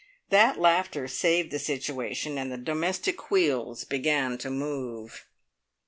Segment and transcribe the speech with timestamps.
[0.31, 5.27] That laughter saved the situation, and the domestic wheels began to move.